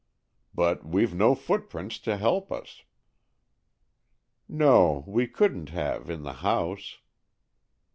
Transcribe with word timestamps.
"But 0.55 0.83
we've 0.83 1.13
no 1.13 1.35
footprints 1.35 1.99
to 1.99 2.17
help 2.17 2.51
us." 2.51 2.81
"No, 4.49 5.03
we 5.05 5.27
couldn't 5.27 5.69
have, 5.69 6.09
in 6.09 6.23
the 6.23 6.33
house." 6.41 6.97